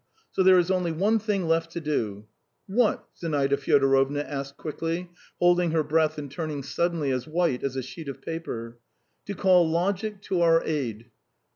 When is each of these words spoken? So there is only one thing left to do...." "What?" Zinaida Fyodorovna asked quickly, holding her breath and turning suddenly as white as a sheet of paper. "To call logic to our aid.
So 0.31 0.41
there 0.41 0.57
is 0.57 0.71
only 0.71 0.91
one 0.91 1.19
thing 1.19 1.45
left 1.47 1.69
to 1.73 1.79
do...." 1.79 2.25
"What?" 2.65 3.07
Zinaida 3.19 3.55
Fyodorovna 3.55 4.21
asked 4.23 4.57
quickly, 4.57 5.11
holding 5.37 5.69
her 5.69 5.83
breath 5.83 6.17
and 6.17 6.31
turning 6.31 6.63
suddenly 6.63 7.11
as 7.11 7.27
white 7.27 7.61
as 7.63 7.75
a 7.75 7.83
sheet 7.83 8.09
of 8.09 8.19
paper. 8.19 8.79
"To 9.27 9.35
call 9.35 9.69
logic 9.69 10.19
to 10.23 10.41
our 10.41 10.63
aid. 10.65 11.11